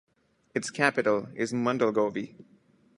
Its 0.55 0.71
capital 0.71 1.27
is 1.35 1.53
Mandalgovi. 1.53 2.33